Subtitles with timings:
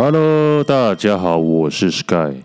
[0.00, 2.44] Hello，大家好，我是 Sky。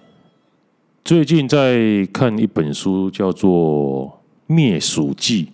[1.05, 4.07] 最近在看一本书，叫做
[4.47, 5.45] 《灭蜀记》，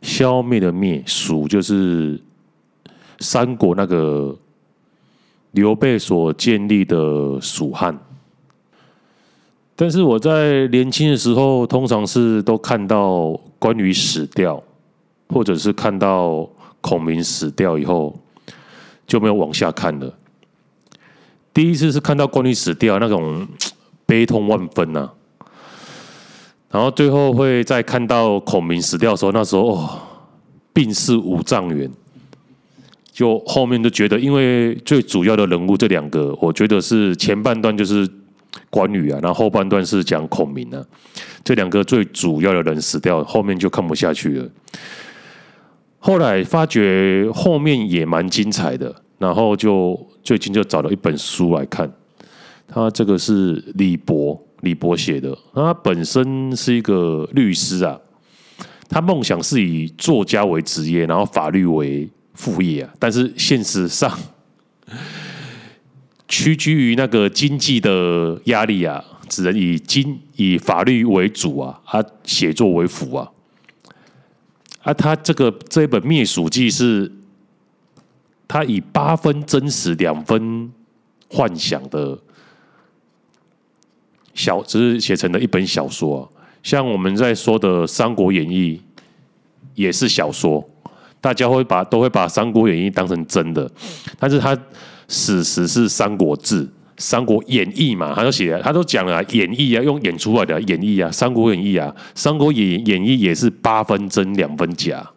[0.00, 2.18] 消灭的灭，蜀就是
[3.18, 4.34] 三国那个
[5.50, 7.98] 刘备所建立的蜀汉。
[9.76, 14.62] 但是我在年轻的时候，通常是都看到关羽死掉，
[15.28, 16.48] 或者是看到
[16.80, 18.18] 孔明死掉以后，
[19.06, 20.14] 就没有往下看了。
[21.58, 23.44] 第一次是看到关羽死掉，那种
[24.06, 25.10] 悲痛万分呐、
[26.70, 30.00] 然后最后会再看到孔明死掉的时候，那时候哦，
[30.72, 31.90] 病逝五丈原，
[33.10, 38.08] 就后面就觉得，因为最主要的人物这两个，我觉得是前半段就是。
[38.70, 40.82] 关羽啊，然后后半段是讲孔明啊，
[41.42, 44.48] 这两个最主要的人死掉，后面就看不下去了。
[45.98, 51.92] 后来发觉后面也蛮精彩的，然后就最近就找了一本书来看。
[52.66, 55.36] 他这个是李博，李博写的。
[55.54, 57.98] 他本身是一个律师啊，
[58.88, 64.16] 他梦想是以作家为职业，然后法律为副业啊，但是现实上。
[66.28, 73.30] 屈居于那个经济的压力啊，只能以经以法律为主啊，啊，写作为辅啊，
[74.82, 77.10] 啊，他这个这一本《灭鼠记》是，
[78.48, 80.72] 他以八分真实、两分
[81.28, 82.18] 幻想的
[84.34, 86.28] 小，只是写成了一本小说。
[86.62, 88.82] 像我们在说的《三国演义》
[89.74, 90.68] 也是小说，
[91.20, 93.70] 大家会把都会把《三国演义》当成真的，
[94.18, 94.58] 但是他。
[95.10, 96.64] 史实是《三国志》
[96.98, 105.10] 《三国演义》嘛，他都写，他都讲了演义啊，用演出来的演义啊，《三国演义》啊，《三国演演义》也是八分真两分假，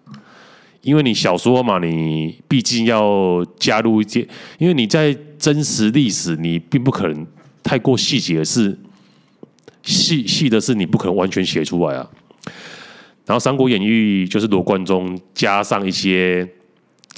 [0.81, 4.27] 因为你小说嘛，你毕竟要加入一些，
[4.57, 7.27] 因为你在真实历史，你并不可能
[7.63, 8.77] 太过细节的是
[9.83, 12.09] 细细的是你不可能完全写出来啊。
[13.25, 16.47] 然后《三国演义》就是罗贯中加上一些。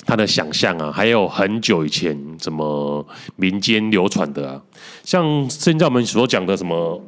[0.06, 3.08] 他的想象啊，还有很久以前什么
[3.38, 4.62] 民间流传的啊，
[5.06, 7.02] 像现在我们所讲的什么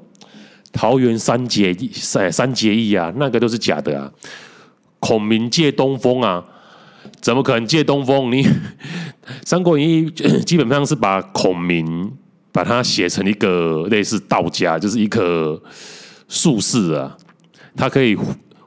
[0.71, 4.09] 桃园三结三三结义啊，那个都是假的啊。
[5.05, 6.43] 孔明借东风啊，
[7.21, 8.31] 怎么可能借东风？
[8.31, 8.41] 你
[9.45, 10.09] 《三国演义
[10.43, 12.11] 》基本上是把孔明
[12.51, 15.61] 把他写成一个类似道家，就是一个
[16.27, 17.15] 术士啊，
[17.75, 18.17] 他可以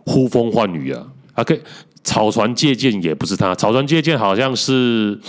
[0.06, 1.04] 呼风唤雨啊，
[1.34, 1.60] 他可以。
[2.04, 5.20] 草船借箭也不是他，草船借箭好像是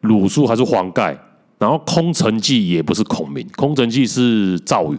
[0.00, 1.16] 鲁肃还是黄盖，
[1.58, 4.98] 然后空城计也不是孔明，空城计是赵云，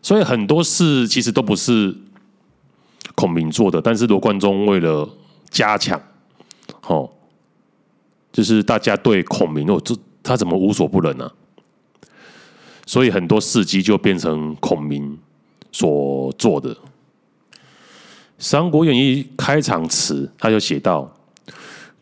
[0.00, 1.94] 所以很多事其实都不是
[3.14, 5.08] 孔明做的，但是罗贯中为了
[5.50, 6.00] 加强，
[6.86, 7.10] 哦，
[8.32, 11.30] 就是大家对孔明哦，这他怎么无所不能呢？
[12.86, 15.18] 所以很多事迹就变成孔明
[15.72, 16.74] 所做的。
[18.36, 21.10] 《三国演义》开场词，他就写道：“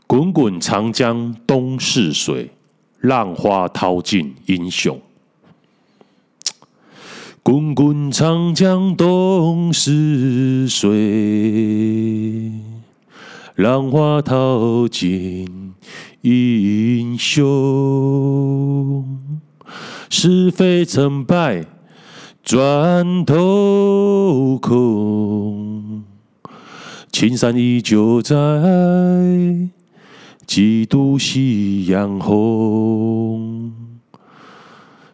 [0.09, 2.51] 滚滚长江东逝水，
[3.03, 5.01] 浪花淘尽英雄。
[7.45, 12.53] 滚滚长江东逝水，
[13.57, 15.75] 浪花淘尽
[16.21, 17.45] 英雄。
[20.09, 21.67] 是非成败
[22.45, 26.05] 转头空。”
[27.11, 28.37] 青山依旧在，
[30.47, 33.62] 几度夕阳红。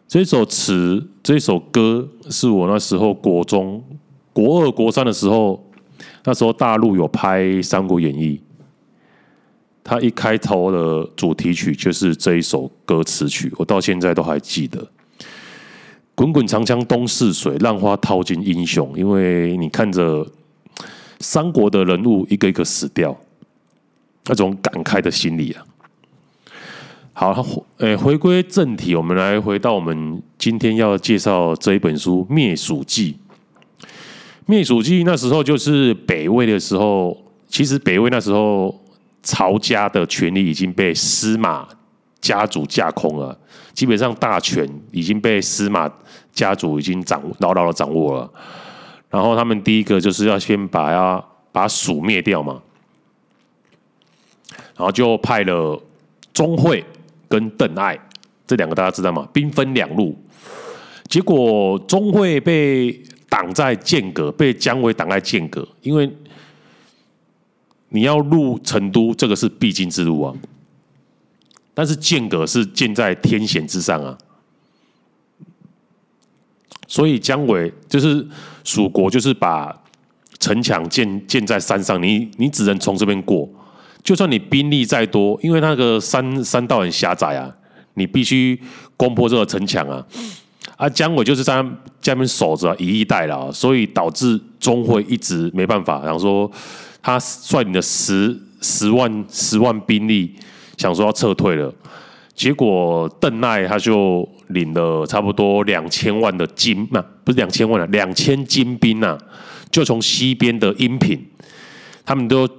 [0.09, 3.83] 这首词，这首歌，是我那时候国中、
[4.33, 5.63] 国二、国三的时候，
[6.23, 8.35] 那时候大陆有拍《三国演义》，
[9.83, 14.89] 它一开头的主题曲就是这一首歌词曲，我到现在都还记得。
[16.15, 18.91] 滚滚长江东逝水，浪花淘尽英雄。
[18.97, 20.25] 因为你看着。
[21.21, 23.13] 三国的人物一个一个死掉，
[24.27, 25.65] 那种感慨的心理啊。
[27.19, 27.43] 好，
[27.79, 33.17] 诶，回归正题，我们来回到我们今天要介绍这一本书《灭蜀记》。
[34.45, 38.73] 灭蜀记那时候就是北魏的时候，其实北魏那时候
[39.21, 41.67] 曹家的权力已经被司马
[42.21, 43.37] 家族架空了，
[43.73, 45.91] 基本上大权已经被司马
[46.31, 48.31] 家族已经掌牢牢的掌握了。
[49.09, 51.21] 然后他们第一个就是要先把要
[51.51, 52.61] 把蜀灭掉嘛，
[54.77, 55.77] 然后就派了
[56.33, 56.81] 钟会
[57.29, 57.97] 跟邓艾
[58.45, 59.25] 这两个大家知道吗？
[59.31, 60.17] 兵分两路，
[61.07, 62.91] 结果钟会被
[63.29, 66.11] 挡在剑阁，被姜维挡在剑阁，因为
[67.89, 70.35] 你要入成都，这个是必经之路啊。
[71.75, 74.17] 但是剑阁是建在天险之上啊。
[76.87, 78.27] 所以姜维就是
[78.63, 79.79] 蜀国，就是把
[80.39, 83.47] 城墙建建在山上，你你只能从这边过。
[84.09, 87.47] 就算你兵力再多，因为那个山山道很狭窄啊，
[87.93, 88.59] 你必须
[88.97, 90.03] 攻破这个城墙啊。
[90.77, 91.53] 啊，姜维就是在
[92.01, 96.03] 在那边守着，以逸待劳，所以导致钟会一直没办法。
[96.03, 96.51] 然后说
[97.03, 100.33] 他率领的十十万十万兵力，
[100.75, 101.71] 想说要撤退了。
[102.33, 109.15] 结果邓艾他就领了差不多两千万的金，那不是两千万了，两千金兵呐，
[109.69, 111.23] 就从西边的阴平，
[112.03, 112.49] 他们都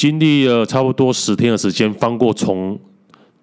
[0.00, 2.80] 经历了差不多十天的时间，翻过从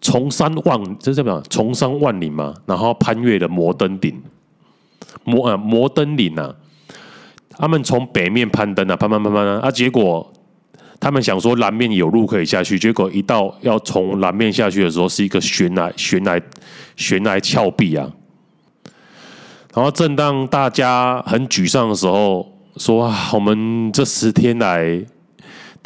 [0.01, 1.39] 从山万，这是什么？
[1.51, 4.19] 从山万里嘛，然后攀越了摩登顶，
[5.23, 6.55] 摩啊摩登岭呐，
[7.49, 10.33] 他们从北面攀登啊，攀攀攀攀啊，啊，结果。
[10.99, 16.41] 他们想说南面有路可以下去，结果一到要从南面下去的时候，是一个悬崖、悬崖、
[16.95, 18.11] 悬崖峭壁啊。
[19.75, 25.05] 然后正当大家很沮丧的时候，说啊，我们这十天来，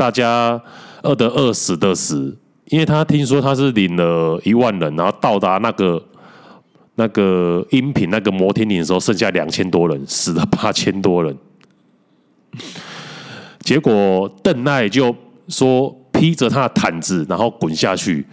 [0.02, 0.60] 大家
[1.04, 2.36] 饿得饿，死的死。
[2.70, 6.04] 因为他听说他是领了一万人，然后到达那个
[6.96, 11.38] 那个阴平那个摩天岭的时候，剩下两千多人，死了八千多人。
[13.60, 15.16] 结果邓艾就
[15.48, 18.26] 说披着他的毯子，然后滚下去。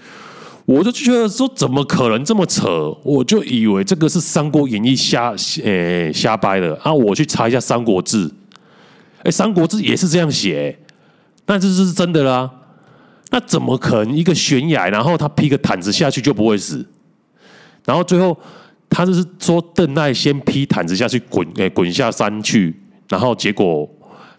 [0.65, 2.97] 我就觉得说怎么可能这么扯？
[3.03, 6.91] 我就以为这个是《三国演义》瞎诶瞎掰的啊！
[6.91, 8.27] 我去查一下《三国志》，
[9.19, 10.79] 哎，《三国志》也是这样写，
[11.49, 12.49] 那这是真的啦。
[13.31, 16.87] 那怎么可能一个悬崖，然后他披个毯子下去就不会死？
[17.85, 18.39] 然后最后
[18.89, 23.91] 他就是说邓艾先披毯子下去滚，诶，滚下山去，然后结果。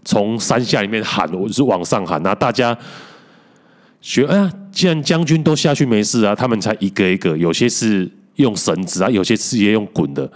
[0.06, 2.76] 从山下里面喊，我是往上喊，那大家
[4.00, 10.28] 学，哎呀，既然将军都下去没事啊，他们才一个一个，有些是用绳子啊，有些是也用滚的。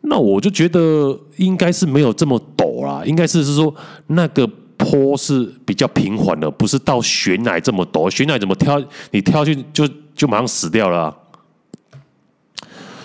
[0.00, 3.72] 那我就觉得应该是没有这么陡啦，应该是是说
[4.06, 4.48] 那个
[4.84, 8.10] 坡是比较平缓的，不是到悬崖这么陡。
[8.10, 8.82] 悬崖怎么跳？
[9.12, 11.16] 你跳去就就马上死掉了。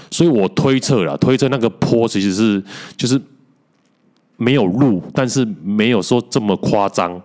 [0.09, 2.63] 所以我推测了，推测那个坡其实是
[2.95, 3.21] 就是。
[4.39, 7.19] 没有路，但是没有说这么夸张，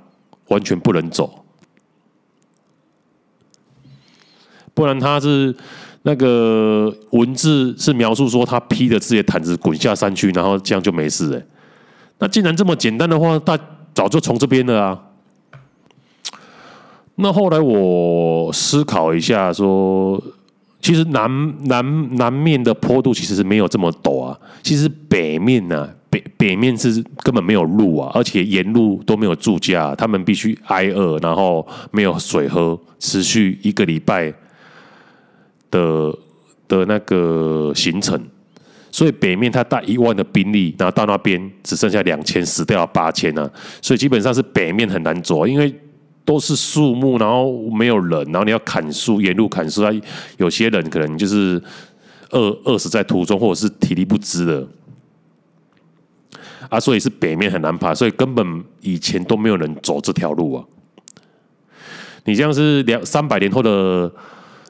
[0.48, 1.44] 完全不能走。
[4.72, 5.54] 不然他是
[6.04, 11.46] 那个文字是描述说他披着自己的毯子滚下山去，然后这样就没事哎。
[12.18, 13.58] 那既然这么简单的话，他
[13.94, 15.00] 早就从这边了啊。
[17.16, 20.22] 那后来我思考一下说。
[20.84, 21.30] 其实南
[21.68, 34.34] 南南面的坡度其实是没有这么陡啊，其实北面呢、啊，北北面是根本没有路啊，而且沿路都没有住家，他们必须挨饿，然后没有水喝，持续一个礼拜
[35.70, 36.12] 的
[36.66, 38.20] 的那个行程，
[38.92, 43.50] 所以北面他带一万的兵力，然后到那边只剩下两千，死掉了八千啊，
[43.80, 45.74] 所以基本上是北面很难走，因为。
[46.24, 49.90] 都是树木，然后没有人，然后你要砍树，沿路砍树啊，
[50.36, 51.60] 有些人可能就是
[52.30, 54.64] 饿饿死在途中，或者是体力不支的
[56.68, 60.64] 啊，所以是北面很难爬，所以根本以前都没有人走这条路啊。
[62.24, 64.08] 你这样是两三百年后的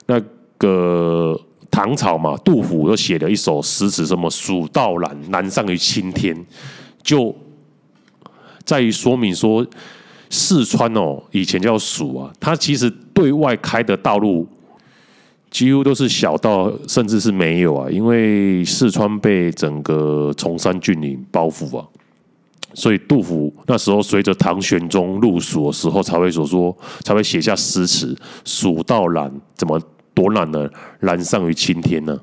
[0.06, 0.18] 那
[0.56, 1.38] 个
[1.72, 2.36] 唐朝嘛？
[2.44, 6.36] 杜甫又写了一首诗词，什么“蜀道难，难上于青天”，
[7.02, 7.34] 就
[8.64, 9.66] 在于说明说。
[10.34, 14.48] 四川哦，以前叫蜀啊，它其实对外开的道路
[15.50, 21.86] 几乎都是小道，甚至是没有啊，因为四川被整个崇山峻岭包覆啊，
[22.72, 26.74] 所以杜甫那时候随着唐玄宗入蜀的时候，才会所说，
[27.04, 29.78] 才会写下诗词：“蜀道难，怎么
[30.14, 30.68] 多难呢？
[31.00, 32.20] 难上于青天呢？”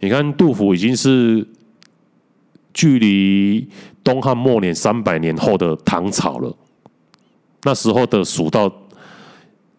[0.00, 1.46] 你看，杜甫已经是。
[2.74, 3.68] 距离
[4.04, 6.56] 东汉末年三百年后的唐朝了，
[7.64, 8.72] 那时候的蜀道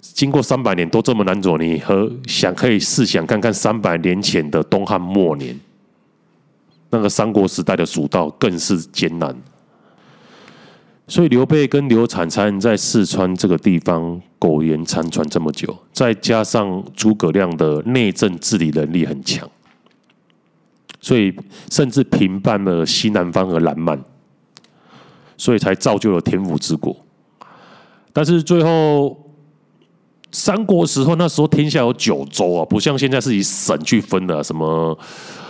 [0.01, 5.57] 经过三百年都这么难走，你和想可以试想看看三百年前的东汉末年，
[6.89, 9.33] 那个三国时代的蜀道更是艰难。
[11.09, 19.49] 所以刘备跟刘禅才能在四川这个地方苟延残喘这么久，再加上诸葛亮的内政治理能力很强。
[21.01, 21.33] 所以，
[21.71, 23.99] 甚至平叛了西南方和南蛮，
[25.35, 26.95] 所以才造就了天府之国。
[28.13, 29.17] 但是最后，
[30.31, 34.97] 三国时候那时候天下有九州啊，不像现在是以省去分的，什么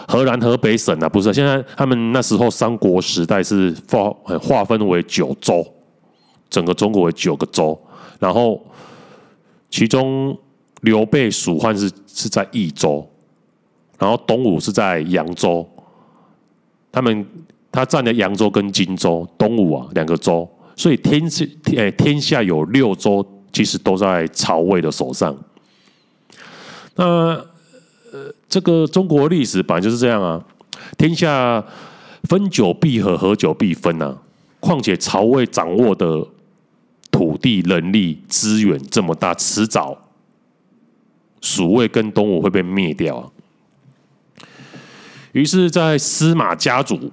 [0.10, 1.32] 河南、河北省啊，不是。
[1.32, 5.64] 现在他们那时候三国时代是划划分为九州，
[6.50, 7.80] 整个中国为九个州，
[8.18, 8.60] 然后
[9.70, 10.36] 其中
[10.82, 13.08] 刘备、蜀汉是是在益州，
[14.00, 15.64] 然后东吴是在扬州。
[16.92, 17.24] 他们
[17.72, 23.24] 他占了扬州跟荆州，东吴啊两个州，所以天是诶天下有六州，
[23.54, 25.38] 其实都在曹魏的手上。
[26.96, 27.40] 那
[28.12, 30.44] 呃，这个中国历史本来就是这样啊，
[30.98, 31.64] 天下
[32.24, 34.18] 分久必合，合久必分啊。
[34.60, 36.26] 况且曹魏掌握的
[37.10, 39.98] 土地、人力、资源这么大，迟早
[41.40, 43.32] 蜀魏跟东吴会被灭掉啊。
[45.32, 47.12] 于是，在司马家族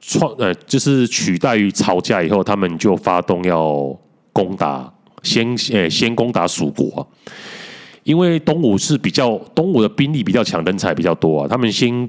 [0.00, 3.94] 创呃，就是取代于曹家以后，他们就发动要
[4.32, 4.90] 攻打，
[5.22, 7.06] 先呃先攻打蜀国，
[8.04, 12.08] 因为东吴是比较东吴的兵力比较强，人才比较多啊，他们先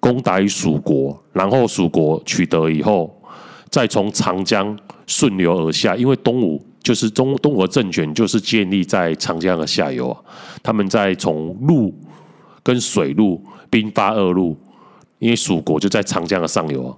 [0.00, 3.14] 攻打蜀国，然后蜀国取得以后，
[3.68, 10.20] 再从长江顺流而下，因为东吴就是中东吴政权就是建立在长江的下游啊，
[10.62, 11.94] 他们再从陆。
[12.62, 14.54] 跟水路兵发二路，
[15.18, 16.92] 因为蜀国就在长江的上游啊，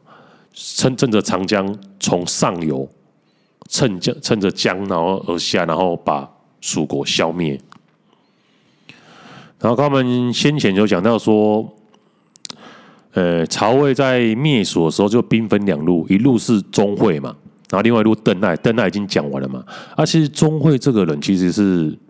[0.53, 2.87] 趁趁着长江从上游，
[3.69, 6.29] 趁江趁着江然后而下，然后把
[6.61, 7.57] 蜀国消灭。
[9.63, 11.67] 然后他们先前就讲到说，
[13.13, 17.35] 呃，曹魏在灭蜀的时候就兵分两路，一路是钟会嘛，
[17.71, 19.65] 然后另外一路邓艾，邓艾已经讲完了嘛。
[19.97, 21.97] 啊，其实钟会这个人其实是。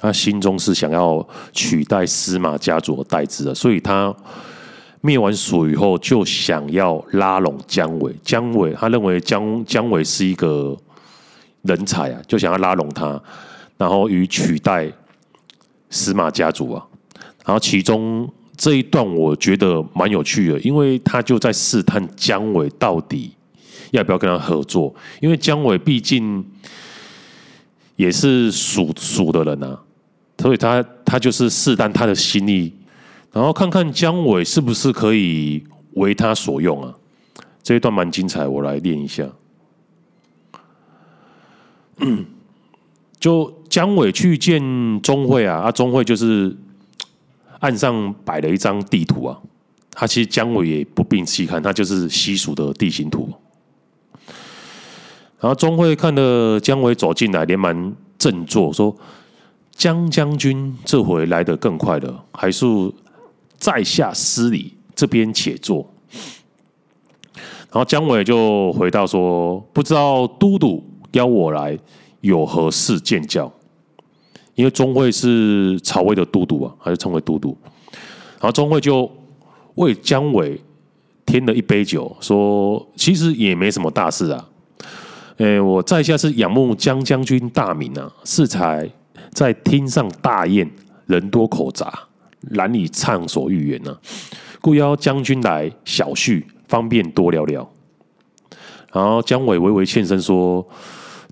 [0.00, 4.14] 他心中是想要取代司马家族的代之的，所以他
[5.00, 8.14] 灭完蜀以后，就想要拉拢姜维。
[8.22, 10.76] 姜维他认为姜姜维是一个
[11.62, 13.20] 人才啊，就想要拉拢他，
[13.76, 14.88] 然后与取代
[15.90, 16.86] 司马家族啊。
[17.44, 23.32] 然后其中这一段我觉得蛮有趣的，因为他就在试探姜维到底
[23.92, 26.44] 要不要跟他合作，因为姜维毕竟
[27.96, 29.80] 也是蜀蜀的人啊。
[30.40, 32.72] 所以他他就是试探他的心意，
[33.32, 35.64] 然后看看姜维是不是可以
[35.94, 36.94] 为他所用啊？
[37.60, 39.28] 这一段蛮精彩，我来念一下。
[43.18, 44.60] 就姜伟去见
[45.02, 46.56] 钟会啊，啊，钟会就是
[47.60, 49.38] 岸上摆了一张地图啊。
[49.90, 53.28] 他其实姜伟也不并细看，他就是西蜀的地形图。
[55.40, 58.96] 然后钟会看了姜维走进来，连忙振作说。
[59.70, 62.66] 姜将军这回来得更快了，还是
[63.58, 65.88] 在下失礼，这边且坐。
[67.70, 71.78] 然后姜伟就回到说：“不知道都督邀我来，
[72.20, 73.52] 有何事见教？”
[74.54, 77.56] 因为钟会是曹魏的都督啊，还是称为都督。
[78.40, 79.10] 然后钟会就
[79.76, 80.60] 为姜维
[81.24, 84.48] 添了一杯酒，说：“其实也没什么大事啊。
[85.36, 88.88] 诶，我在下是仰慕姜将军大名啊，适才。”
[89.30, 90.68] 在厅上大宴，
[91.06, 91.92] 人多口杂，
[92.50, 93.96] 难以畅所欲言、啊。
[94.60, 97.68] 故邀将军来小叙，方便多聊聊。
[98.90, 100.66] 然后姜伟微微欠身说：“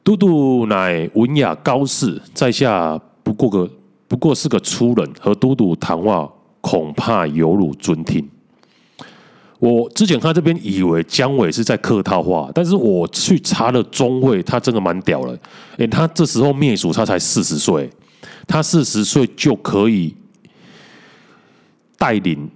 [0.07, 3.69] 都督乃文雅高士，在下不过个
[4.07, 8.25] 不过是个粗人，和都督谈话恐怕有辱尊听。”
[9.59, 15.37] 我之前看这边以为姜维是在客套话，但是我去查了钟会，他真的蛮屌了。
[15.77, 17.91] 哎，他这时候灭蜀，他才四十岁，
[18.47, 20.15] 他四十岁就可以
[21.99, 22.49] 带领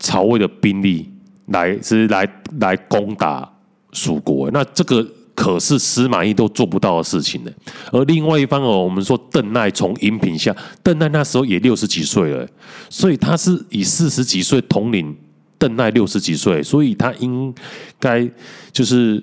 [0.00, 1.08] 曹魏的兵力
[1.46, 2.28] 来，是来
[2.58, 3.48] 来攻打
[3.92, 4.50] 蜀国。
[4.50, 5.06] 那这个
[5.38, 7.50] 可是司马懿都做不到的事情呢。
[7.92, 10.52] 而另外一方哦，我们说邓艾从银屏下，
[10.82, 12.44] 邓艾那时候也六十几岁了，
[12.90, 15.16] 所以他是以四十几岁统领。
[15.60, 17.52] 邓艾六十几岁，所以他应
[17.98, 18.28] 该
[18.70, 19.20] 就是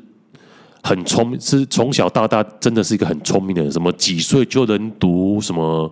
[0.83, 3.71] 很聪明，是从小到大真的是一个很聪明的人。
[3.71, 5.89] 什么几岁就能读什么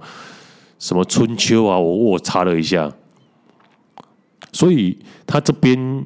[0.80, 1.80] 什么春秋啊？
[1.80, 2.92] 我我查了一下，
[4.52, 6.06] 所以他这边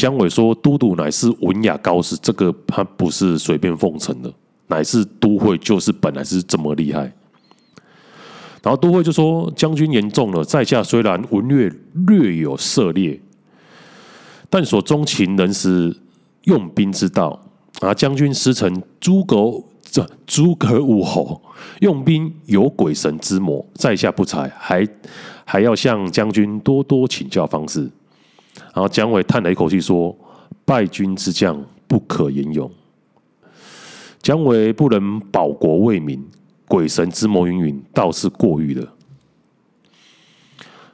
[0.00, 4.32] 姜维说都督乃是文雅高士，这个他不是随便奉承的，
[4.68, 7.00] 乃是都会就是本来是这么厉害。
[8.62, 11.70] 然后都会就说：“将军言重了，在下虽然文略
[12.06, 13.20] 略有涉猎，
[14.48, 15.94] 但所钟情仍是
[16.44, 17.38] 用兵之道。
[17.80, 19.36] 啊，将军师承诸葛
[19.82, 21.42] 这诸葛武侯，
[21.80, 24.88] 用兵有鬼神之魔，在下不才，还
[25.44, 27.90] 还要向将军多多请教方式。”
[28.74, 30.16] 然后姜维叹了一口气说
[30.64, 32.70] ：“败军之将不可言勇，
[34.22, 36.24] 姜维不能保国为民。”
[36.68, 38.92] 鬼神之魔云云，倒是过誉了。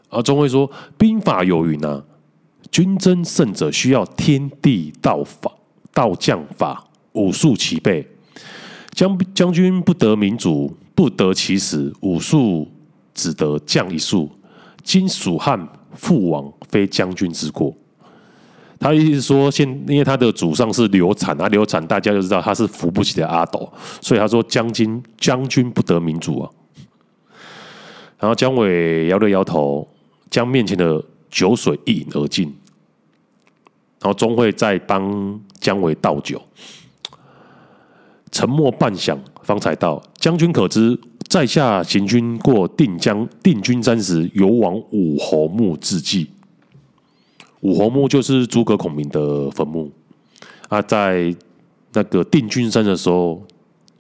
[0.09, 2.03] 而钟会说：“兵法有云啊，
[2.71, 5.53] 军争胜者需要天地道法、
[5.93, 6.83] 道将法，
[7.13, 8.09] 武术齐备。
[8.93, 12.67] 将将军不得民主，不得其时，武术
[13.13, 14.31] 只得将一术。
[14.83, 17.75] 今蜀汉父王，非将军之过。
[18.79, 26.51] 他意思是说，现因为他的祖上是刘禅啊，刘禅大家就知道他是扶不起的阿斗，所以他说将军将军不得民主啊。
[28.19, 29.89] 然后姜维摇了摇头，
[30.31, 32.55] 将面前的酒水一饮而尽。
[33.99, 36.41] 然后钟会再帮姜维倒酒，
[38.31, 40.99] 沉默半晌，方才道：“将军可知，
[41.29, 46.29] 在下行军过定江定军山时，游往武侯墓致祭。
[47.61, 49.91] 武侯墓就是诸葛孔明的坟墓
[50.69, 51.35] 啊，在
[51.93, 53.43] 那个定军山的时候，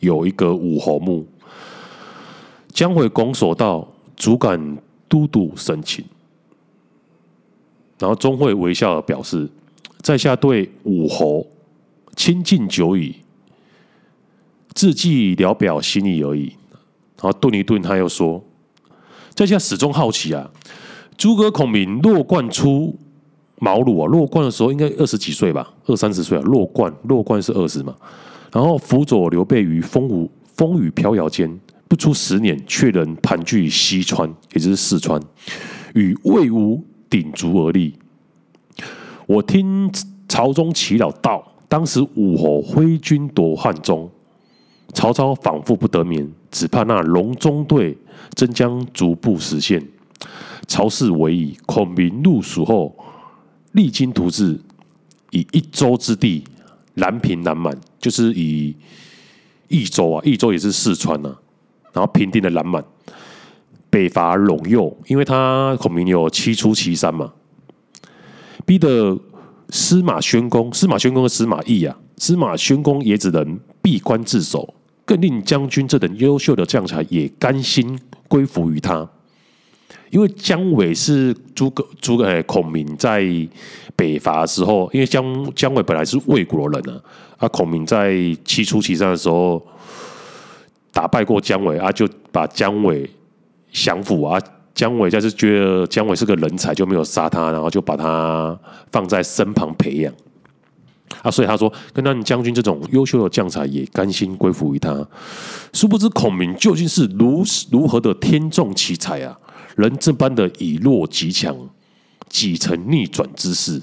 [0.00, 1.26] 有一个武侯墓。”
[2.72, 3.88] 姜维拱手道。
[4.16, 4.78] 主感
[5.10, 6.02] 都督神情，
[7.98, 9.46] 然后钟会微笑表示，
[10.00, 11.46] 在下对武侯
[12.16, 13.16] 亲近久矣，
[14.72, 16.54] 致祭聊表心意而已。
[17.20, 18.42] 然后顿一顿，他又说，
[19.34, 20.50] 在下始终好奇啊，
[21.16, 22.96] 诸葛孔明落冠出
[23.58, 27.94] 茅庐啊，落冠的时候应该二十几岁吧，二三十岁啊，落冠落冠是二十嘛，
[28.52, 31.58] 然后辅佐刘备于风无风雨飘摇间。
[31.88, 35.22] 不出十年，却能盘踞西川，也就是四川，
[35.94, 37.94] 与魏吴鼎足而立。
[39.24, 39.88] 我听
[40.28, 44.10] 朝中耆老道，当时武侯挥军夺汉中，
[44.94, 47.96] 曹操仿佛不得眠，只怕那隆中对
[48.34, 49.86] 真将逐步实现。
[50.66, 52.96] 曹氏为矣，孔明入蜀后，
[53.72, 54.58] 励精图治，
[55.30, 56.42] 以益州之地，
[56.94, 58.74] 南平南满，就是以
[59.68, 61.36] 益州啊，益州也是四川啊。
[61.92, 62.84] 然后平定了南满，
[63.88, 67.32] 北伐陇右，因为他孔明有七出祁山嘛，
[68.64, 69.18] 逼得
[69.70, 74.74] 司马宣公，司马宣公和司马懿啊，司马宣公也只能闭关自守，
[75.06, 79.08] 更令将军这等优秀的将才也甘心归服于他，
[80.10, 83.24] 因为姜维是诸葛诸葛孔明在
[83.94, 87.00] 北伐的时候，因为姜姜维本来是魏国人啊，
[87.38, 88.14] 啊孔明在
[88.44, 89.66] 七出祁山的时候。
[90.92, 93.06] 打败过姜维啊，就把姜维
[93.70, 94.40] 降服啊。
[94.74, 98.58] 姜维就是觉得姜维是个人才，就没有杀他，然后就把他
[98.90, 100.10] 放在身旁培养
[101.22, 101.30] 啊。
[101.30, 105.06] 所以他说，跟那将军这种优秀的将才，也甘心归服于他。
[105.72, 109.38] 殊不知孔明究竟是如如何的天纵奇才啊！
[109.76, 111.56] 人这般的以弱击强，
[112.28, 113.80] 几成逆转之势。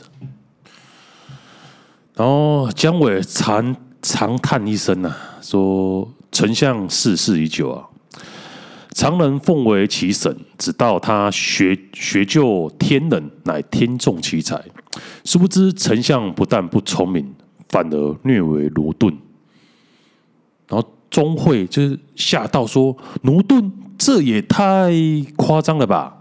[2.16, 6.12] 然后姜维长长叹一声啊，说。
[6.36, 7.86] 丞相逝世已久啊，
[8.96, 14.60] 常人奉为其神，只道他学学就天能，乃天纵奇才。
[15.24, 17.34] 殊不知丞相不但不聪明，
[17.70, 19.16] 反而略为駑钝。
[20.68, 24.92] 然后钟会就是吓到说：“駑钝，这也太
[25.36, 26.16] 夸张了吧？”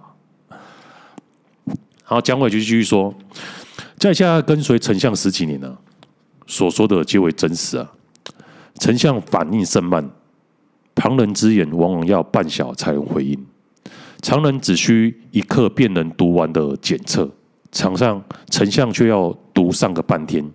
[0.48, 3.14] 然后姜维就继续说
[3.98, 5.78] ：“在下跟随丞相十几年了，
[6.46, 7.92] 所说的皆为真实啊。”
[8.80, 10.10] 丞相反应甚慢，
[10.94, 13.46] 旁人之言往往要半晓才能回应，
[14.20, 17.30] 常人只需一刻便能读完的检测，
[17.72, 20.48] 场上丞相却要读上个半天。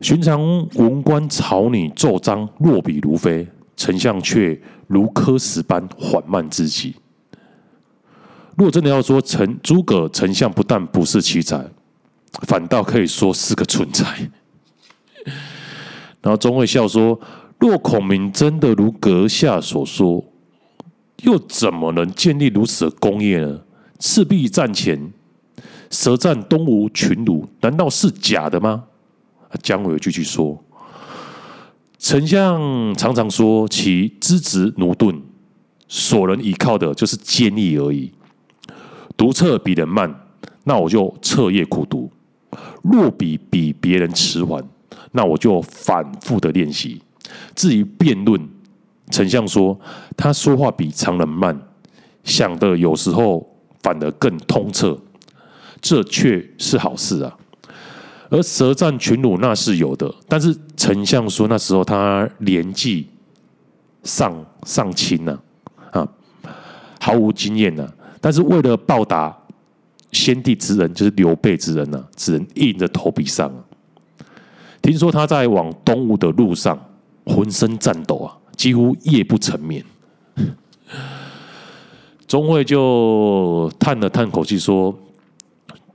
[0.00, 0.40] 寻常
[0.76, 6.94] 文官草拟奏章，落笔如飞，丞相却如刻石般缓慢之极。
[8.56, 11.66] 若真的要说丞诸葛丞相不但不是奇才，
[12.46, 14.30] 反倒可以说是个蠢材。
[16.22, 17.18] 然后钟会笑说
[17.58, 20.24] ：“若孔明真的如阁下所说，
[21.22, 23.60] 又怎么能建立如此的功业呢？
[23.98, 25.12] 赤壁战前
[25.90, 28.84] 舌战东吴群儒，难道是假的吗？”
[29.62, 30.64] 姜维继续说
[31.98, 35.20] ：“丞相常常说其资质駑钝，
[35.88, 38.12] 所能依靠的就是坚毅而已。
[39.16, 40.14] 读册比人慢，
[40.64, 42.08] 那我就彻夜苦读；
[42.82, 44.64] 若比比别人迟缓。”
[45.12, 47.02] 那我就反复的练习。
[47.56, 48.48] 至于辩论，
[49.10, 49.76] 丞相说
[50.16, 51.60] 他说话比常人慢，
[52.22, 53.44] 想的有时候
[53.82, 54.96] 反而更通彻，
[55.80, 57.36] 这却是好事啊。
[58.28, 63.08] 而舌战群儒那是有的，但是丞相说那时候他年纪
[64.04, 64.32] 尚
[64.64, 65.36] 尚轻呢，
[65.90, 66.06] 啊，
[67.00, 67.92] 毫无经验呢。
[68.20, 69.36] 但是为了报答
[70.12, 73.52] 先帝之恩，就是刘备之恩呢，只能硬着头皮上。
[74.80, 76.78] 听说他在往东吴的路上，
[77.26, 79.84] 浑身颤抖啊，几乎夜不成眠。
[82.28, 84.96] 钟会就叹了叹口气说：“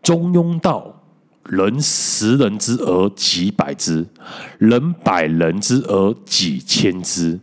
[0.06, 1.02] 中庸道，
[1.50, 4.06] 人十人之而几百之，
[4.60, 7.40] 人百人之而几千之。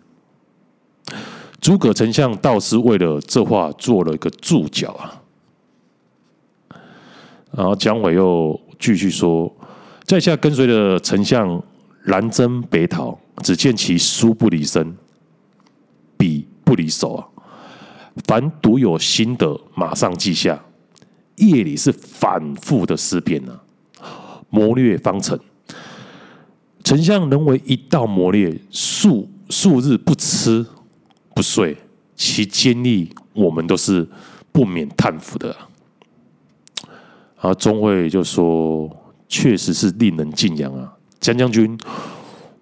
[1.60, 5.20] 诸葛丞相倒是为了这话做了一个注脚啊。
[7.50, 9.52] 然后姜维又继续说
[10.06, 11.60] ：“在下跟随着丞相
[12.04, 14.96] 南征北讨，只见其书不离身，
[16.16, 17.26] 笔不离手啊。
[18.24, 20.64] 凡独有心得，马上记下。
[21.36, 23.58] 夜里是反复的思辨呢，
[24.50, 25.38] 谋略方成。
[26.84, 30.66] 丞相能为一道谋略，数数日不吃。”
[31.34, 31.74] 不睡，
[32.14, 34.06] 其坚毅，我们都是
[34.52, 35.56] 不免叹服的。
[37.36, 38.94] 啊，钟会就说
[39.26, 41.78] ：“确实是令人敬仰啊，姜将军，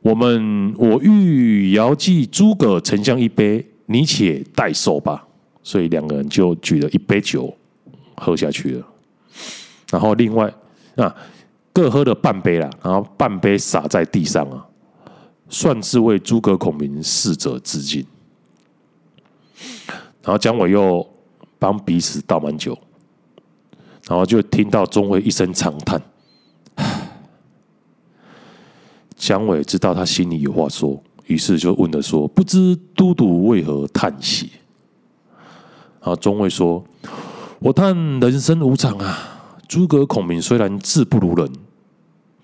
[0.03, 5.27] 我们我欲遥祭诸葛丞相一杯，你且代受吧。”
[5.65, 7.53] 所以两个人就举了一杯酒
[8.21, 8.87] 喝下去了。
[9.91, 10.53] 然后另外
[10.97, 11.15] 啊，
[11.73, 14.67] 各喝了半杯了，然后半杯洒在地上啊，
[15.49, 18.07] 算是为诸葛孔明逝者致敬。
[20.23, 21.05] 然后姜维又
[21.59, 22.79] 帮彼此倒满酒，
[24.07, 26.01] 然后就听到钟会一声长叹。
[29.17, 34.51] 姜维知道他心里有话说，于是就问了说：“不知都督为何叹息？”
[36.01, 36.83] 然后钟会说
[37.61, 39.19] ：“我叹人生无常啊。
[39.69, 41.49] 诸葛孔明虽然智不如人，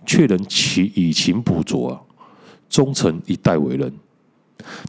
[0.07, 2.01] 却能其以情补拙啊，
[2.69, 3.93] 终成一代伟人。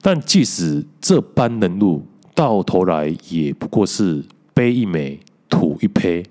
[0.01, 2.05] 但即使这般人物。”
[2.37, 6.23] 到头来也不过是碑一枚，土一坯，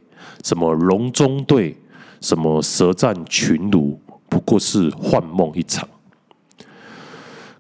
[0.45, 1.77] 什么隆中对，
[2.21, 5.89] 什么舌战群儒，不过是幻梦一场。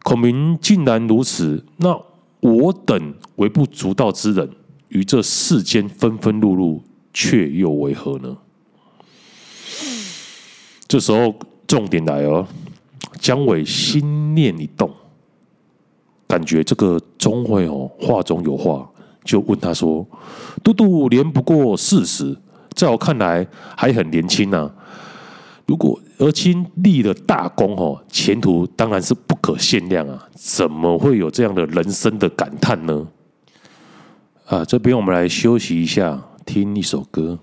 [0.04, 2.00] 孔明竟然如此，那
[2.38, 4.48] 我等微不足道之人，
[4.88, 6.80] 于这世间纷纷碌碌，
[7.12, 8.36] 却又为何呢？
[10.86, 11.34] 这时候
[11.66, 12.46] 重点来了，
[13.20, 14.90] 姜伟心念一动。
[16.28, 18.88] 感觉这个钟会哦，话中有话，
[19.24, 20.06] 就问他说
[20.62, 22.36] ：“都督年不过四十，
[22.74, 23.46] 在我看来
[23.76, 24.74] 还很年轻呢、啊。
[25.66, 30.28] 如果而今立了大功哦，前途当然是不可限量啊！
[30.34, 33.06] 怎么会有这样的人生的感叹呢？”
[34.46, 37.38] 啊，这边我们来休息一下，听一首歌。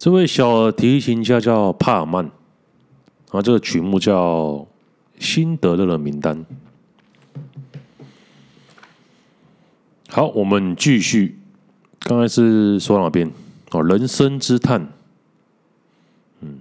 [0.00, 2.24] 这位小提琴家叫帕尔曼，
[3.32, 4.54] 啊，这个曲目叫
[5.18, 6.38] 《辛德勒的名单》。
[10.08, 11.38] 好，我们继续。
[11.98, 13.30] 刚才是说哪边？
[13.72, 14.90] 哦，人生之叹。
[16.40, 16.60] 嗯，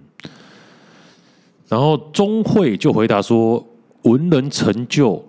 [1.69, 3.65] 然后钟会就回答说
[4.04, 5.25] ：“文人成就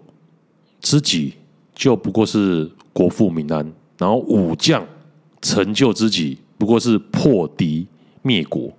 [0.81, 1.35] 知己，
[1.77, 3.64] 就不过是国富民安；
[3.99, 4.85] 然后武将
[5.40, 7.87] 成就知己，不过是破敌
[8.22, 8.70] 灭国。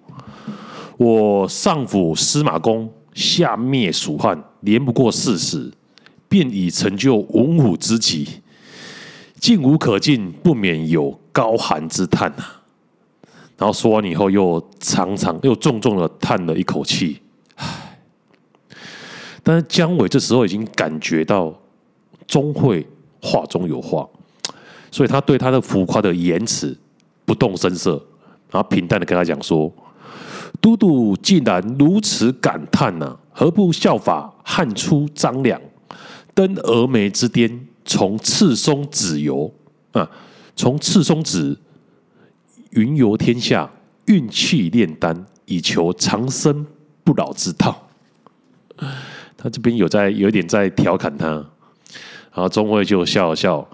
[0.97, 5.71] 我上辅司马公，下灭蜀汉，连不过四十，
[6.29, 8.27] 便已成就文武之极。
[9.39, 12.61] 进无可进，不免有高寒之叹啊。”
[13.57, 17.19] 然后说完以后，又长长又重重的叹了一口气。
[17.55, 17.99] 唉，
[19.43, 21.53] 但是姜维这时候已经感觉到
[22.27, 22.87] 钟会
[23.21, 24.07] 话中有话，
[24.91, 26.75] 所以他对他的浮夸的言辞
[27.23, 28.03] 不动声色，
[28.51, 29.73] 然后平淡的跟他讲说
[30.61, 35.59] ：“都督既然如此感叹呢、何不效法汉初张良，
[36.35, 39.51] 登峨眉之巅，从赤松子游
[39.93, 40.07] 啊，
[40.55, 41.57] 从赤松子。”
[42.71, 43.69] 云游天下，
[44.05, 46.65] 运气炼丹，以求长生
[47.03, 47.89] 不老之道。
[49.35, 51.45] 他这边有在有一点在调侃他，然
[52.35, 53.67] 后钟会就笑了笑，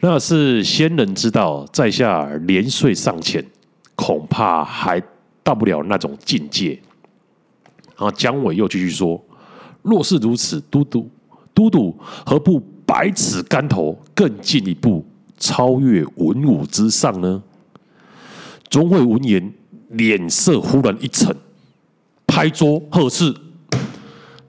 [0.00, 3.46] 那是仙人之道，在下年岁尚浅，
[3.94, 5.02] 恐怕还
[5.42, 6.80] 到不了那种境界。
[7.96, 9.22] 然后姜维又继续说
[9.82, 11.08] ：“若是如此，都督
[11.54, 15.04] 都督何不百尺竿头，更进一步，
[15.38, 17.42] 超越文武之上呢？”
[18.68, 19.52] 钟会闻言，
[19.90, 21.36] 脸色忽然一沉，
[22.26, 23.34] 拍桌呵斥：“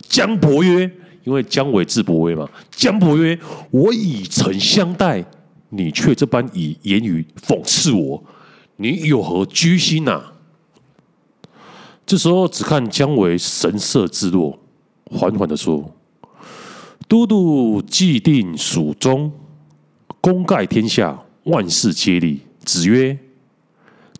[0.07, 0.89] 姜伯约，
[1.25, 2.49] 因为姜维字伯威嘛。
[2.71, 3.37] 姜伯约，
[3.69, 5.23] 我以诚相待，
[5.69, 8.23] 你却这般以言语讽刺我，
[8.75, 10.31] 你有何居心呐？”
[12.05, 14.59] 这时候，只看姜维神色自若，
[15.05, 15.89] 缓缓的说
[17.07, 19.31] ：“都督既定蜀中，
[20.19, 22.41] 功盖天下，万事皆利。
[22.65, 23.17] 子曰。”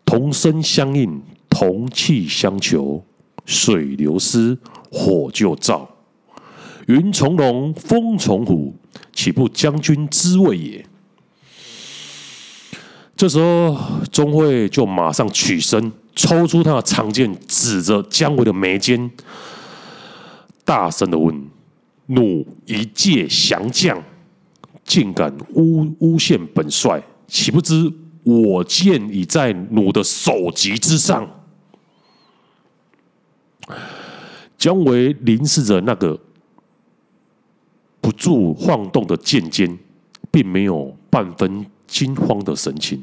[0.06, 3.02] 同声相应，同气相求，
[3.46, 4.56] 水流失，
[4.92, 5.86] 火就燥。
[6.86, 8.74] 云从龙，风从虎，
[9.14, 10.86] 岂不将军之谓也？
[13.24, 13.74] 这时候，
[14.12, 19.10] 钟会就马上起身，抽出他的长剑，指着姜维的眉间，
[20.62, 21.34] 大声的问
[22.04, 24.04] ：“汝一介降将，
[24.84, 27.90] 竟敢诬诬陷本帅，岂不知？”
[28.24, 31.26] 我剑已在汝的首级之上。
[34.58, 36.20] 姜维凝视着那个
[38.02, 39.78] 不住晃动的剑尖，
[40.30, 43.02] 并没有半分惊慌的神情。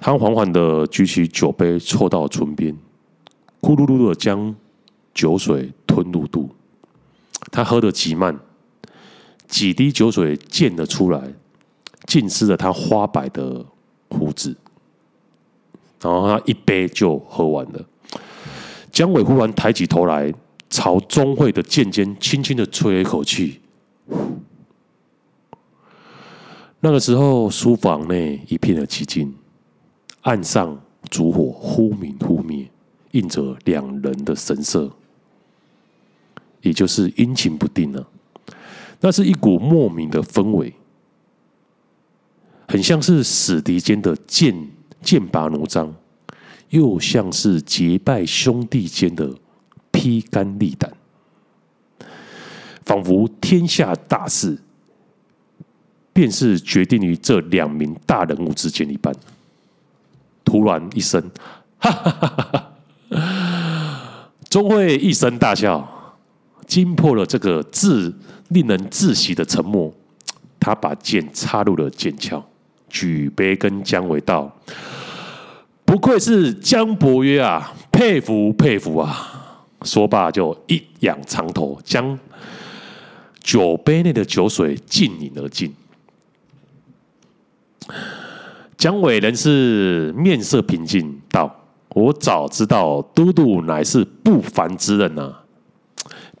[0.00, 2.74] 他缓缓的举起酒杯，凑到唇边，
[3.60, 4.54] 咕噜噜的将
[5.14, 6.48] 酒水吞入肚。
[7.52, 8.40] 他喝得极慢，
[9.46, 11.32] 几滴酒水溅了出来。
[12.06, 13.64] 浸湿了他花白的
[14.08, 14.56] 胡子，
[16.00, 17.86] 然后他一杯就喝完了。
[18.90, 20.32] 姜伟忽然抬起头来，
[20.70, 23.60] 朝钟会的剑尖轻轻的吹了一口气。
[26.80, 29.32] 那个时候，书房内一片的寂静，
[30.22, 32.70] 岸上烛火忽明忽灭，
[33.12, 34.90] 映着两人的神色，
[36.62, 38.06] 也就是阴晴不定了。
[39.00, 40.74] 那是一股莫名的氛围。
[42.68, 44.54] 很像是死敌间的剑
[45.02, 45.92] 剑拔弩张，
[46.68, 49.34] 又像是结拜兄弟间的
[49.90, 50.92] 披肝沥胆，
[52.84, 54.56] 仿佛天下大事
[56.12, 59.12] 便是决定于这两名大人物之间一般。
[60.50, 61.22] 突然一声，
[61.78, 62.72] 哈哈哈哈
[63.12, 64.30] 哈！
[64.48, 65.88] 钟会一声大笑，
[66.66, 68.12] 惊破了这个自
[68.48, 69.94] 令人窒息的沉默。
[70.58, 72.42] 他把剑插入了剑鞘。
[72.88, 74.52] 举杯跟姜维道
[75.86, 79.54] ：“不愧是姜伯约啊，佩服佩服啊！”
[79.86, 82.18] 说罢就一仰长头，将
[83.40, 85.72] 酒杯内的酒水尽饮而尽。
[88.80, 91.54] 姜伟仍是面色平静，道
[91.94, 95.42] ：“我早知道都督乃是不凡之人啊，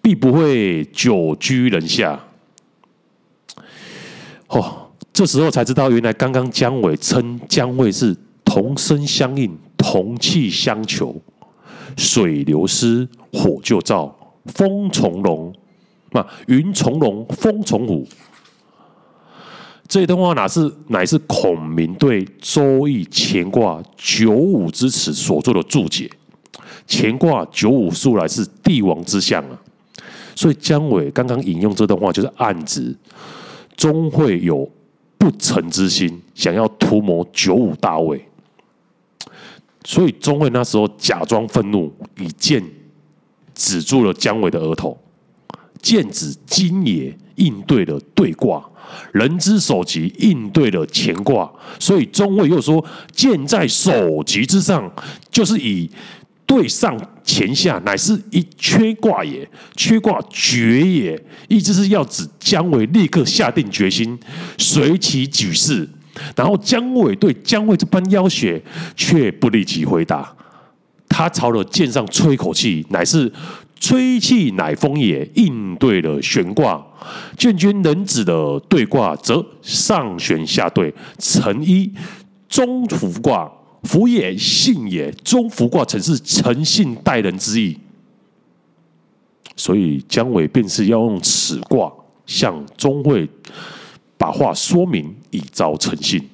[0.00, 2.18] 必不会久居人下。”
[4.48, 4.86] 哦。
[5.12, 11.14] 这时候才知道，原来刚刚姜伟称姜维是同声相应、同气相求，
[11.98, 14.10] 水流失，火就燥，
[14.46, 15.52] 风从容，
[16.12, 18.08] 啊，云从容，风从虎。
[19.90, 26.08] 这一段话哪是乃是孔明对周易乾卦九五之辞所做的注解？
[26.86, 29.60] 乾卦九五素来是帝王之相啊，
[30.36, 32.96] 所以姜维刚刚引用这段话，就是暗指
[33.76, 34.70] 钟会有
[35.18, 38.24] 不臣之心，想要图谋九五大位。
[39.84, 42.62] 所以钟会那时候假装愤怒，以剑
[43.56, 44.96] 指住了姜维的额头，
[45.82, 48.69] 剑指今也应对了对卦。
[49.12, 54.90] 人之首级应对了乾卦，所以中位又说：“剑在首级之上，
[55.30, 55.90] 就是以
[56.46, 61.22] 对上乾下，乃是一缺卦也，缺卦绝也。
[61.48, 64.18] 意思是要指姜维立刻下定决心，
[64.58, 65.88] 随其举事。
[66.34, 68.62] 然后姜维对姜维这般要挟，
[68.96, 70.34] 却不立即回答，
[71.08, 73.32] 他朝了剑上吹一口气，乃是。”
[73.80, 76.86] 吹气乃风也，应对了悬卦。
[77.36, 81.90] 见君能子的对卦，则上旋下兑，成一
[82.46, 83.50] 中孚卦。
[83.82, 85.10] 孚也，信也。
[85.24, 87.78] 中孚卦曾是诚信待人之意。
[89.56, 91.90] 所以姜维便是要用此卦
[92.26, 93.26] 向钟会
[94.18, 96.28] 把话说明，以昭诚信。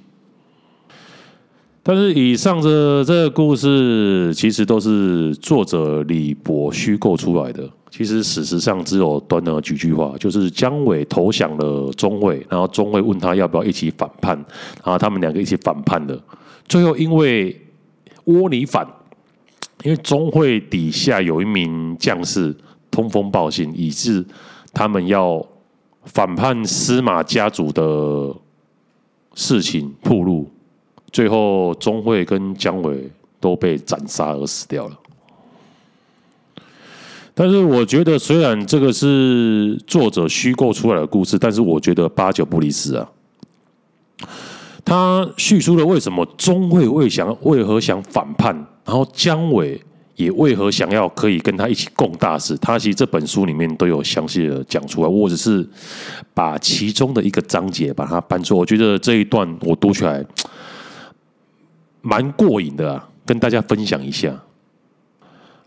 [1.88, 7.70] 但是以上的这个故事，其实都是作者李博虚构出来的。
[7.90, 14.36] 其实事实上只有短短的几句话，就是姜伟投降了钟会，然后钟会问他要不要一起反叛，
[14.82, 16.20] 然后他们两个一起反叛的。
[16.66, 17.56] 最后因为
[18.24, 18.84] 窝里反，
[19.84, 22.52] 因为钟会底下有一名将士
[22.90, 24.26] 通风报信，以致
[24.72, 25.40] 他们要
[26.02, 28.34] 反叛司马家族的
[29.36, 30.50] 事情暴露。
[31.16, 34.98] 最后，钟会跟姜维都被斩杀而死掉了。
[37.32, 43.10] 但是，我觉得虽然这个是作者虚构出来的故事，但是我觉得八九不离十啊。
[44.84, 49.80] 他叙述了为什么钟会为想为何想反叛，然后姜维
[50.16, 52.54] 也为何想要可以跟他一起共大事。
[52.58, 55.66] 他其实这本书里面都有详细的讲出来，我只是
[56.34, 58.54] 把其中的一个章节把它搬出。
[58.54, 60.22] 我觉得这一段我读起来。
[62.06, 64.32] 蛮过瘾的啊，跟大家分享一下。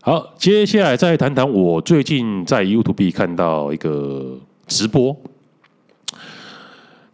[0.00, 5.14] 好，接下来再谈谈我最近在 YouTube 看到一个直播，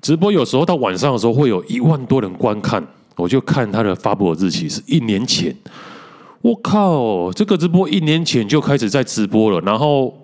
[0.01, 5.53] 直播有时候到晚上的时候会有一万多人观看，我就看他的发布日期是一年前。
[6.41, 10.17] 我靠，这个直播一年前就开始在直播了，然后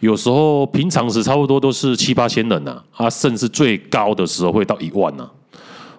[0.00, 5.30] 有时候平常时差不多都是七八千人呐，啊，甚至最高的时候会到一万呐。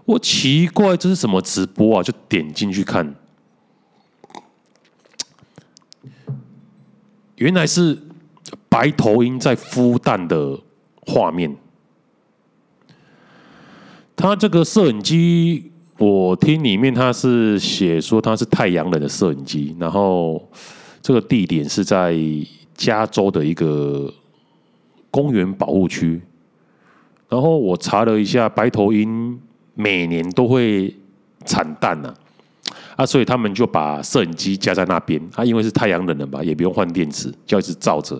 [0.05, 2.03] 我奇怪，这是什么直播啊？
[2.03, 3.15] 就点进去看，
[7.37, 7.97] 原来是
[8.69, 10.59] 白头鹰在孵蛋的
[11.07, 11.57] 画面。
[14.15, 20.47] 他这个摄影机，我听里面他是写说他是太阳能的摄影机，然后
[21.01, 22.15] 这个地点是在
[22.75, 24.13] 加州的一个
[25.09, 26.21] 公园保护区。
[27.27, 29.41] 然后我查了一下，白头鹰。
[29.75, 30.95] 每年都会
[31.45, 32.13] 产蛋呐，
[32.95, 38.19] 啊，所以他们就把摄影机架在那边啊，因为是太阳能的嘛，也不用换电池，就一直照着。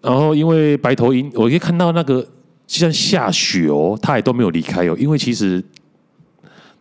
[0.00, 2.20] 然后因为白头鹰，我可以看到那个
[2.66, 5.64] 就像下雪哦，它也都没有离开哦，因为其实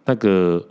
[0.06, 0.62] 那个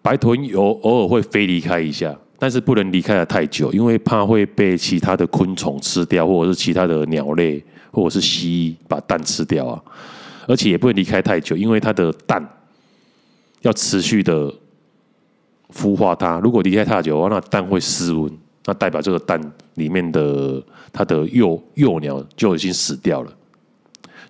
[0.00, 9.82] 白头鹰偶偶尔会飞离开一下，但是不能离开的太久，因为怕会被其他的昆虫吃掉，或者是其他的鸟类，或者是蜥蜴把蛋吃掉啊。
[10.46, 12.46] 而且也不会离开太久，因为它的蛋
[13.60, 14.52] 要持续的
[15.72, 16.38] 孵化它。
[16.40, 18.30] 如果离开太久的话，那蛋会失温，
[18.64, 19.40] 那代表这个蛋
[19.74, 20.62] 里面的
[20.92, 23.32] 它的幼幼鸟就已经死掉了。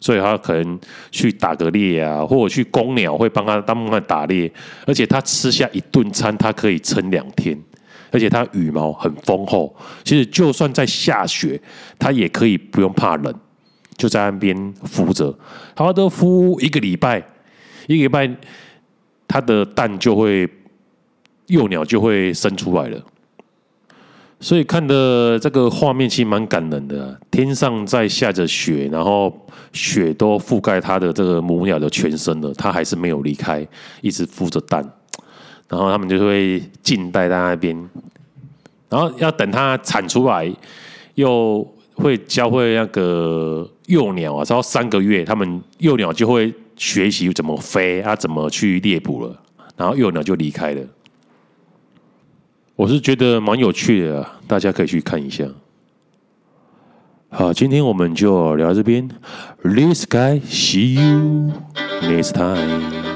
[0.01, 0.81] 所以它可能
[1.13, 4.53] 去打个猎啊，或者去公鸟会帮它帮它打猎。
[4.85, 7.57] 而且它吃下一顿餐，它可以撑两天。
[8.11, 11.59] 而且它羽毛很丰厚，其实就算在下雪，
[11.99, 13.35] 它也可以不用怕冷。
[13.97, 15.33] 就在岸边孵着，
[15.77, 17.19] 它都孵一个礼拜，
[17.87, 18.37] 一个礼拜，
[19.29, 20.49] 它的蛋就会
[21.47, 23.01] 幼鸟就会生出来了。
[24.41, 27.17] 所以看的这个画面其实蛮感人的。
[27.31, 29.33] 天上在下着雪，然后
[29.73, 33.65] 雪都覆盖它的这个母鸟的全身了，它还是没有离开，
[34.01, 34.83] 一直孵着蛋。
[35.69, 37.89] 然后他们就会静待在那边，
[38.89, 40.53] 然后要等它产出来，
[41.15, 41.65] 又
[41.95, 43.69] 会教会那个。
[43.93, 49.39] 幼鸟啊，只要三个月，他们幼鸟就会学习怎么飞啊，怎么去猎捕了，
[49.77, 50.81] 然后幼鸟就离开了。
[52.75, 55.45] 我是觉得蛮有趣的啊，大家可以去看一下。
[57.29, 59.07] 好，今天我们就聊到这边。
[59.63, 61.53] This guy, see you
[62.01, 63.12] next time.